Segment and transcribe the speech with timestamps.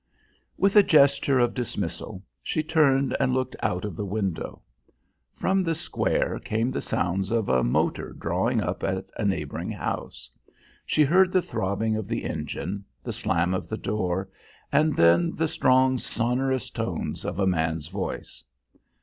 [0.57, 4.63] With a gesture of dismissal she turned and looked out of the window.
[5.31, 10.27] From the square came the sounds of a motor drawing up at a neighbouring house;
[10.87, 14.27] she heard the throbbing of the engine, the slam of the door,
[14.71, 18.43] and then the strong, sonorous tones of a man's voice.